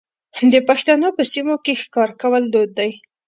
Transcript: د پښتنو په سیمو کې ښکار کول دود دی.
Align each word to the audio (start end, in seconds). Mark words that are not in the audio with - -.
د 0.53 0.55
پښتنو 0.69 1.07
په 1.17 1.23
سیمو 1.31 1.55
کې 1.63 1.73
ښکار 1.81 2.09
کول 2.21 2.43
دود 2.53 2.69
دی. 2.79 2.91